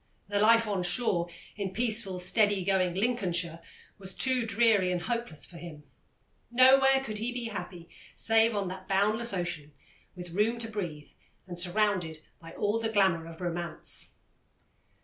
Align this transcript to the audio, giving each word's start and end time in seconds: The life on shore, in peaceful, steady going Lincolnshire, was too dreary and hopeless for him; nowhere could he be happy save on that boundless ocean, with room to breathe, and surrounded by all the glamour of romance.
The 0.29 0.39
life 0.39 0.67
on 0.67 0.81
shore, 0.81 1.29
in 1.55 1.73
peaceful, 1.73 2.17
steady 2.17 2.63
going 2.65 2.95
Lincolnshire, 2.95 3.59
was 3.99 4.15
too 4.15 4.47
dreary 4.47 4.91
and 4.91 4.99
hopeless 4.99 5.45
for 5.45 5.57
him; 5.57 5.83
nowhere 6.49 7.03
could 7.03 7.19
he 7.19 7.31
be 7.31 7.49
happy 7.49 7.87
save 8.15 8.55
on 8.55 8.67
that 8.69 8.87
boundless 8.87 9.31
ocean, 9.31 9.73
with 10.15 10.31
room 10.31 10.57
to 10.57 10.67
breathe, 10.71 11.11
and 11.45 11.59
surrounded 11.59 12.23
by 12.39 12.51
all 12.53 12.79
the 12.79 12.89
glamour 12.89 13.27
of 13.27 13.41
romance. 13.41 14.13